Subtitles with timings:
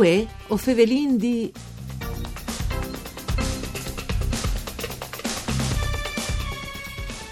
[0.00, 1.52] Uè, o fevelin di...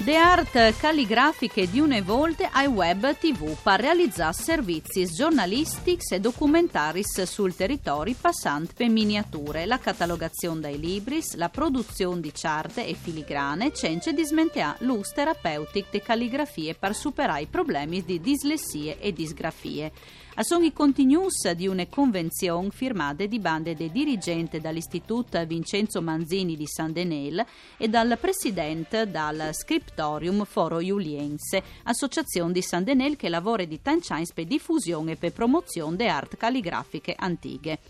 [0.08, 7.24] De art calligrafiche di une volte ai web tv per realizzare servizi giornalistici e documentaris
[7.24, 13.70] sul territorio passant per miniature, la catalogazione dei libri, la produzione di charte e filigrane,
[13.74, 19.92] cence di smentea l'us terapeutic de calligrafie per superare i problemi di dislessie e disgrafie.
[20.38, 26.54] A sono i continuous di una convenzione firmata di bande dei dirigenti dall'Istituto Vincenzo Manzini
[26.54, 27.44] di San Denel
[27.76, 29.48] e dal presidente dal
[29.98, 35.32] Scriptorium Foro Iuliense, associazione di San Denel che lavora di Tanciains per diffusione e per
[35.32, 37.80] promozione de art calligrafiche antiche.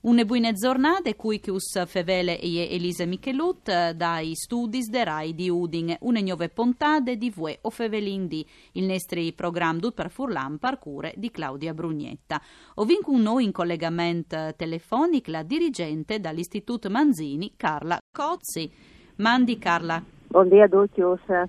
[0.00, 5.50] Une buone giornate, cui chius fevele e Elisa Michelut eh, dai studi de Rai di
[5.50, 10.56] Udin, une nuove puntate di Vue o Fevelin di, il nostro programma Dut per Furlan
[10.56, 12.40] parcure di Claudia Brugnetta.
[12.76, 18.96] Ovin con noi in collegamento telefonico la dirigente dall'Istituto Manzini, Carla Cozzi.
[19.16, 20.17] Mandi Carla.
[20.30, 21.00] Buongiorno a tutti,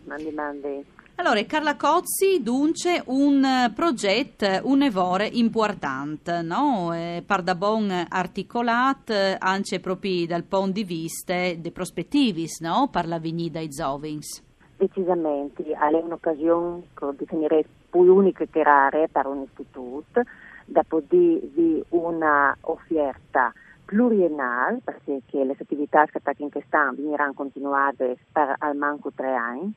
[0.06, 0.86] mandi mandi.
[1.16, 6.94] Allora, Carla Cozzi, dunque, un progetto, un evore importante, no?
[6.94, 12.88] Eh, Pardabon articolato anche proprio dal punto di vista dei prospettivi, no?
[12.90, 14.42] Per la venida ai Zovins.
[14.78, 20.22] Decisamente, è un'occasione, che definirei più unica che rare per un istituto,
[20.64, 23.52] dopo di, una offerta
[23.90, 29.74] pluriennale, perché le attività che in quest'anno verranno continuate per almeno tre anni,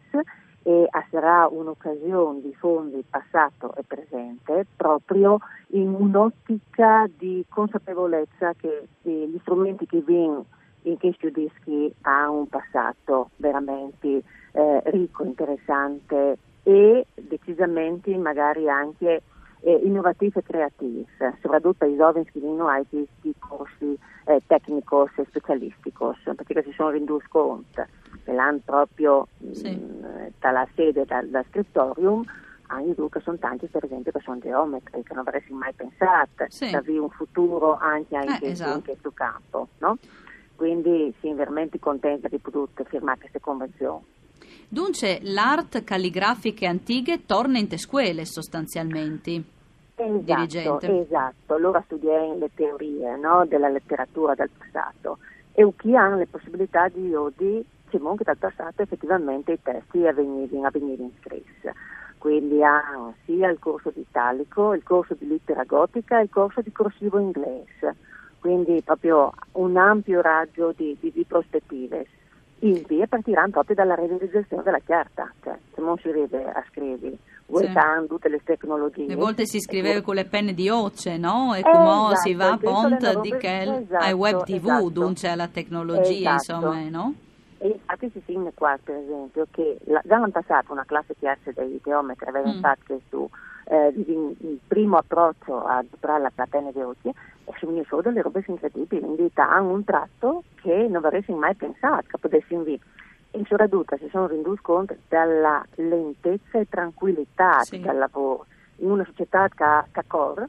[0.64, 9.38] e sarà un'occasione di fondi passato e presente proprio in un'ottica di consapevolezza che gli
[9.40, 10.44] strumenti che vengono
[10.83, 19.23] in questi dischi hanno un passato veramente eh, ricco, interessante e decisamente magari anche
[19.62, 21.05] eh, innovativo e creativo,
[21.40, 24.86] soprattutto ai giovani che vengono ai questi corsi eh, tecnici
[25.17, 25.92] e specialistici,
[26.24, 27.86] perché si sono renduti conto
[28.24, 29.70] che l'hanno proprio sì.
[29.70, 32.24] mh, dalla sede, dal, dal scrittorium,
[32.67, 36.46] anche tu che sono tanti per esempio che sono geometri che non avresti mai pensato
[36.48, 36.64] sì.
[36.64, 38.77] avere un futuro anche, anche eh, esatto.
[38.77, 39.98] in questo campo no?
[40.56, 44.02] quindi siamo veramente contenti di poter firmare queste convenzioni
[44.68, 49.42] Dunque l'art calligrafiche antiche torna in te scuole sostanzialmente
[50.05, 51.01] esatto, dirigente.
[51.01, 55.18] esatto, loro studiano le teorie no, della letteratura del passato
[55.52, 60.67] e chi hanno le possibilità di oggi Simone che dal passato effettivamente i testi avvenivano,
[60.67, 61.51] avvenivano scritti.
[62.17, 66.62] Quindi hanno sia il corso di italico, il corso di lettera gotica e il corso
[66.62, 67.96] di corsivo inglese.
[68.39, 72.07] Quindi proprio un ampio raggio di, di, di prospettive.
[72.61, 77.17] In via partiranno proprio dalla realizzazione della carta, cioè se non si arriva a scrivere
[77.47, 79.07] usando tutte le tecnologie.
[79.07, 81.55] Le volte si scriveva con le penne di oce, no?
[81.55, 84.89] E eh, come esatto, si va a ponte di che esatto, ai web tv, esatto.
[84.89, 86.67] dunque alla tecnologia, esatto.
[86.67, 87.14] insomma, no?
[87.58, 91.53] E infatti si segna qua, per esempio, che la, già l'anno passato una classe chiarsa
[91.53, 92.61] dei geometri aveva mm.
[92.61, 93.29] fatto su
[93.67, 98.45] eh, il primo approccio a operare la catena di occhi e venivano solo delle robe
[98.47, 102.85] incredibili, in vita hanno un tratto che non avresti mai pensato che potessi in vita.
[103.34, 107.80] In soprattutto si sono renduti conto della lentezza e tranquillità sì.
[107.80, 110.46] del lavoro in una società che ha cor,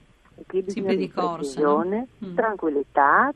[0.47, 2.27] che bisogna di precisione, no?
[2.27, 2.35] mm.
[2.35, 3.31] tranquillità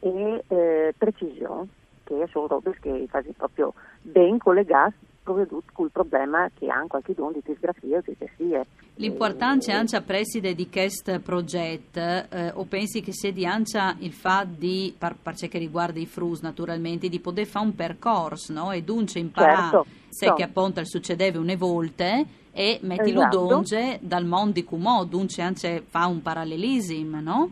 [0.00, 1.68] e eh, precisione
[2.04, 4.94] che sono robe che fanno proprio ben collegate
[5.32, 8.66] proprio col problema che hanno qualche don di disgrafia o di tessie.
[8.96, 14.12] L'importante è anche preside di questo progetto, eh, o pensi che sia di anche il
[14.12, 18.52] fatto di, per, per ciò che riguarda i frus naturalmente, di poter fare un percorso,
[18.52, 18.72] no?
[18.72, 20.34] E dunque imparare certo, se so.
[20.34, 23.46] che appunto succedeva une volte e metti esatto.
[23.46, 27.50] donge dal mondo di cumò, dunque anche fa un parallelismo, no?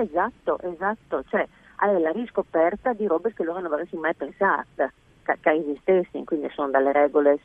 [0.00, 1.46] Esatto, esatto, cioè
[1.76, 4.90] alla riscoperta di robe che loro non avessero mai pensato
[5.40, 7.40] che esistessero, quindi sono dalle regole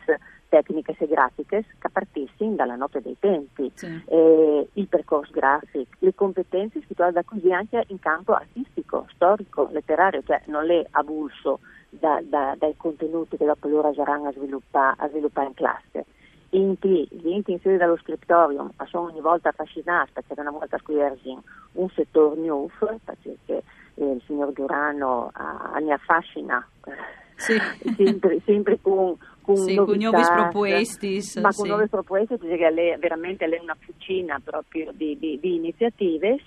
[0.49, 4.03] tecniche e grafiche che partissero dalla notte dei tempi, sì.
[4.05, 9.67] eh, il percorso grafico, le competenze si trovano da così anche in campo artistico, storico,
[9.71, 11.59] letterario, cioè non le avulso
[11.89, 16.05] da, da, dai contenuti che dopo loro saranno a sviluppare, a sviluppare in classe.
[16.49, 21.35] Inti, gli inti in sede dallo scrittorium sono ogni volta affascinati perché una volta scoperti
[21.73, 23.63] un settore nuovo, perché
[23.95, 26.63] eh, il signor Durano ah, mi affascina
[27.43, 27.93] sì.
[27.95, 31.37] sempre, sempre, con, con, sì, con nuovi propuestis.
[31.37, 31.67] Ma con sì.
[31.67, 36.39] nuove proposte, perché lei, veramente lei è una fucina proprio di, di, di iniziative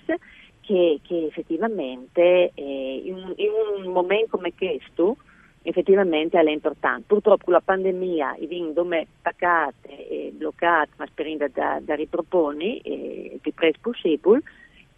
[0.61, 5.17] che, che effettivamente eh, in, in, un momento come questo
[5.61, 7.03] effettivamente è importante.
[7.07, 12.79] Purtroppo con la pandemia i vin dome attaccate e bloccate, ma sperando da, da riproponi
[12.79, 14.41] eh, il più presto possibile,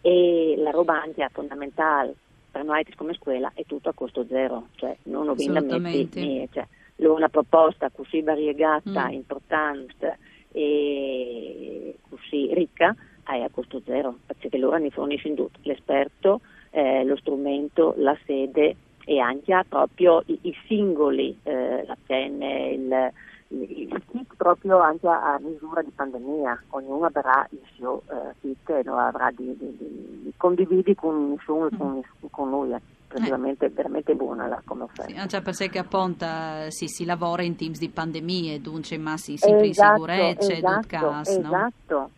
[0.00, 2.14] e la roba anche fondamentale
[2.50, 6.48] per noi come scuola è tutto a costo zero, cioè non ho Assolutamente.
[6.52, 6.66] Cioè,
[6.96, 9.12] una proposta così variegata, mm.
[9.12, 10.18] importante
[10.52, 12.94] e così ricca
[13.24, 18.76] è a costo zero, perché loro ne forniscono tutto, l'esperto, eh, lo strumento, la sede
[19.04, 23.12] e anche proprio i, i singoli, eh, la penne, il,
[23.48, 28.82] il kit proprio anche a, misura di pandemia, ognuno avrà il suo eh, kit e
[28.84, 30.09] lo avrà di, di, di
[30.40, 32.72] condividi con nessuno, con, con lui.
[32.72, 33.68] È praticamente eh.
[33.68, 35.20] veramente buona la, come offerta.
[35.20, 36.26] Sì, cioè per sé che appunto
[36.68, 41.20] sì, si lavora in teams di pandemie, dunque ma si sempre esatto, in sicurezza, esatto,
[41.20, 41.98] esatto.
[41.98, 42.10] No?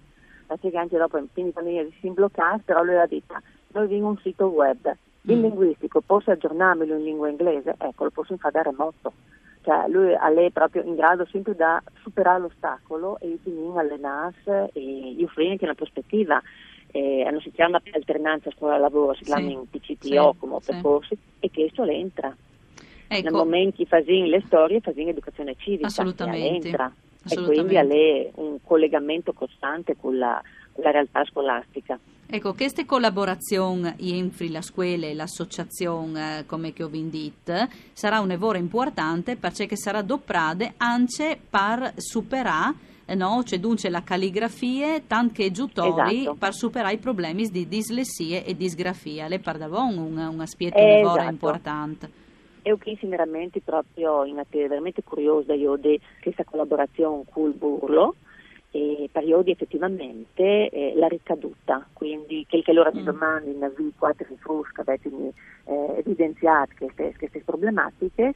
[0.46, 3.34] Perché anche dopo in team di pandemia si bloccare, però lui ha detto,
[3.72, 5.42] noi abbiamo un sito web, il mm.
[5.42, 7.74] linguistico, posso aggiornarmelo in lingua inglese?
[7.78, 9.12] Ecco, lo posso fare da remoto
[9.62, 15.52] cioè lui è proprio in grado sempre da superare l'ostacolo e quindi allenarsi e offrire
[15.52, 16.42] anche una prospettiva.
[16.92, 21.50] Eh, non si chiama alternanza scuola-lavoro, si chiama sì, in PCTO sì, come percorsi e
[21.50, 22.36] questo le entra.
[23.08, 23.22] Ecco.
[23.22, 26.68] Nel momento che fai le storie, fai educazione civica, Assolutamente.
[26.68, 26.92] entra
[27.28, 30.40] e quindi è un collegamento costante con la,
[30.72, 31.98] con la realtà scolastica.
[32.34, 38.28] Ecco, queste collaborazioni entro la scuola e l'associazione, eh, come che ho detto, sarà un
[38.28, 43.42] lavoro importante perché sarà doprade anche per superare no?
[43.44, 46.36] Cioè, dunque la calligrafia, tanto giutori esatto.
[46.36, 49.28] per superare i problemi di dislessia e disgrafia.
[49.28, 51.30] Le pardavon un, un aspetto eh, esatto.
[51.30, 52.10] importante.
[52.62, 58.14] E qui veramente proprio in veramente curiosa io di questa collaborazione con il Burlo
[58.70, 63.04] e periodi effettivamente eh, la ricaduta, quindi quel che loro mm.
[63.04, 65.10] domani in vi quattro frusca avete
[65.64, 68.32] eh, evidenziato queste, queste problematiche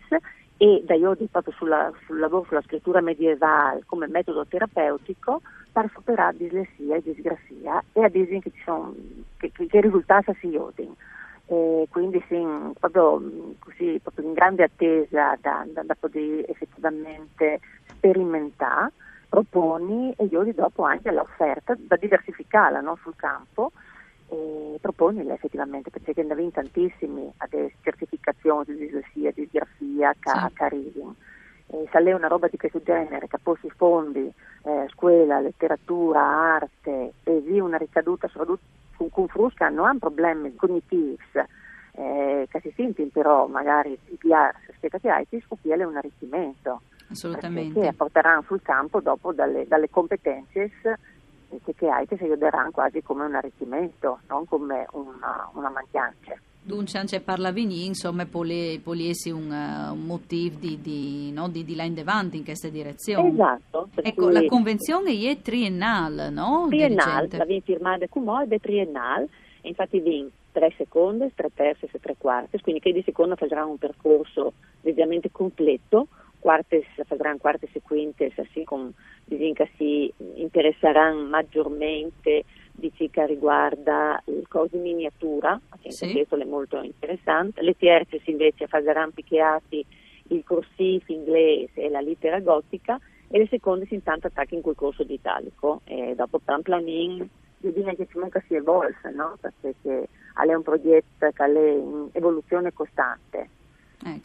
[0.58, 6.36] e da io proprio sulla, sul lavoro sulla scrittura medievale come metodo terapeutico per superare
[6.36, 8.94] dislessia e disgrafia e a dire che, sono,
[9.36, 10.94] che, che, risultati si odin.
[11.48, 12.42] Eh, quindi sì,
[12.80, 13.22] proprio,
[13.58, 18.92] così, proprio in grande attesa da, da, da poter effettivamente sperimentare
[19.28, 23.72] proponi e io dopo anche l'offerta da diversificarla no, sul campo
[24.28, 27.48] e proponila effettivamente perché ne avevo tantissimi a
[27.82, 30.68] certificazioni di dislessia, di grafia, sì.
[30.68, 31.14] reading.
[31.68, 34.32] E se lei una roba di questo genere che posi fondi,
[34.62, 38.62] eh, scuola, letteratura, arte e vi una ricaduta soprattutto
[38.96, 41.16] con, con frusca non hanno problemi cognitivi
[41.96, 46.82] eh, che si sentono però magari di piarsi, aspettati altri, scoprire un arricchimento.
[47.08, 47.80] Assolutamente.
[47.80, 50.70] Che porteranno sul campo dopo dalle, dalle competenze
[51.48, 56.34] che, che hai che si vedranno quasi come un arricchimento, non come una, una mancanza.
[56.66, 61.76] Dunque, anche parlavi, insomma, può essere un, uh, un motivo di, di, no, di, di
[61.76, 63.28] là in avanti in questa direzione.
[63.28, 63.88] Esatto.
[63.94, 66.66] Ecco, la convenzione è triennale, no?
[66.68, 69.28] Triennale, la viene firmata con noi, è triennale,
[69.62, 73.78] infatti viene tre seconde, tre terze e tre quarti, quindi che di seconda farà un
[73.78, 76.08] percorso ovviamente completo,
[77.04, 78.92] faranno quartes e quintes, così come
[79.26, 86.12] che si interesseranno maggiormente di ciò che riguarda il corso di miniatura, sì.
[86.12, 89.84] questo è molto interessante, le terze invece faranno picchiati
[90.28, 94.76] il corsivo inglese e la lettera gotica e le seconde si intanto attaccano in quel
[94.76, 97.28] corso di italico e dopo plan planin
[97.58, 99.36] bisogna che comunque si evolve, no?
[99.40, 103.48] perché è un progetto che è in evoluzione costante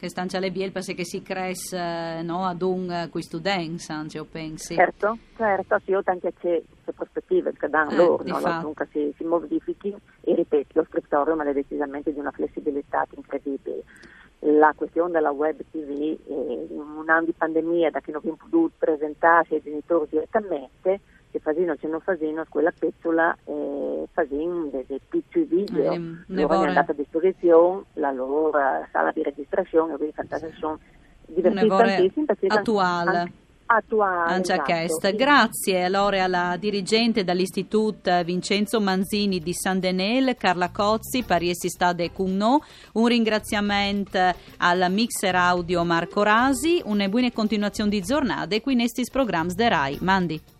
[0.02, 4.16] che stancia le biel perché si cresce eh, no, ad un uh, questo dance, anche
[4.16, 4.74] io penso.
[4.74, 8.60] Certo, certo, sì, io anche c'è, c'è prospettive che danno eh, loro, no?
[8.62, 13.84] dunque si, si modifichi e ripeto, lo scrittorium è decisamente di una flessibilità incredibile.
[14.40, 18.38] La questione della web TV, eh, in un anno di pandemia da che non abbiamo
[18.42, 20.98] potuto presentarsi ai genitori direttamente,
[21.32, 26.68] che fasino c'è non fasino, quella pezzola eh, fasino dei, piccoli video, eh, loro è
[26.68, 28.52] andata a disposizione la loro
[28.92, 30.78] sala di registrazione, quindi fantastici sono
[31.26, 33.32] divertentissimi attuale.
[33.64, 35.16] Attuale, esatto, sì.
[35.16, 42.62] Grazie allora alla dirigente dall'Istituto Vincenzo Manzini di San Denel, Carla Cozzi, Pariesi Stade Cunno,
[42.94, 44.18] un ringraziamento
[44.58, 49.68] al mixer audio Marco Rasi, una buona continuazione di giornata e qui nestis programmi de
[49.68, 49.98] RAI.
[50.02, 50.51] Mandi.